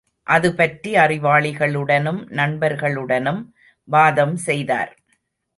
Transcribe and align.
அது 0.27 0.49
பற்றி 0.55 0.91
அறிவாளிகளுடனும் 0.95 2.21
நண்பர்களுடனும் 2.31 3.41
வாதம் 3.87 4.35
செய்தார். 4.47 4.91